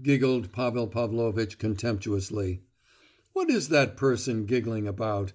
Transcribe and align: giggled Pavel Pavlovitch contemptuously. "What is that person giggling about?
giggled 0.00 0.52
Pavel 0.52 0.86
Pavlovitch 0.86 1.58
contemptuously. 1.58 2.62
"What 3.32 3.50
is 3.50 3.66
that 3.70 3.96
person 3.96 4.46
giggling 4.46 4.86
about? 4.86 5.30